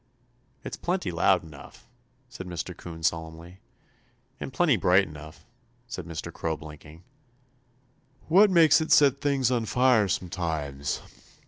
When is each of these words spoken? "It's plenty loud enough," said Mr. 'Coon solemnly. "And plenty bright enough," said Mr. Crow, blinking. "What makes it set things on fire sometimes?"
"It's 0.63 0.77
plenty 0.77 1.11
loud 1.11 1.43
enough," 1.43 1.87
said 2.27 2.47
Mr. 2.47 2.75
'Coon 2.75 3.03
solemnly. 3.03 3.59
"And 4.39 4.51
plenty 4.51 4.75
bright 4.75 5.07
enough," 5.07 5.45
said 5.85 6.07
Mr. 6.07 6.33
Crow, 6.33 6.57
blinking. 6.57 7.03
"What 8.27 8.49
makes 8.49 8.81
it 8.81 8.91
set 8.91 9.21
things 9.21 9.51
on 9.51 9.65
fire 9.67 10.07
sometimes?" 10.07 11.01